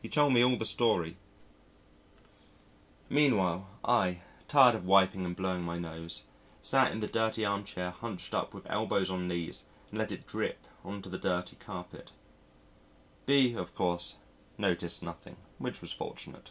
[0.00, 1.18] He told me all the story;
[3.10, 6.24] meanwhile, I, tired of wiping and blowing my nose,
[6.62, 10.66] sat in the dirty armchair hunched up with elbows on knees and let it drip
[10.84, 12.12] on to the dirty carpet.
[13.26, 14.14] B, of course,
[14.56, 16.50] noticed nothing, which was fortunate.